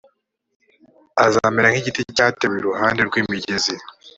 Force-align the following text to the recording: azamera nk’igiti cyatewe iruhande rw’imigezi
azamera 1.25 1.71
nk’igiti 1.73 2.01
cyatewe 2.15 2.55
iruhande 2.59 3.01
rw’imigezi 3.07 3.75